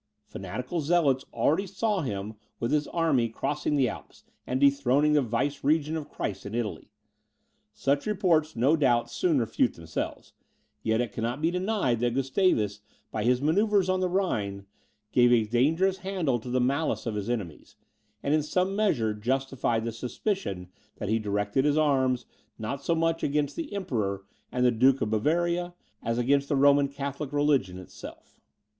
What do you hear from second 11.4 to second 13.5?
denied that Gustavus, by his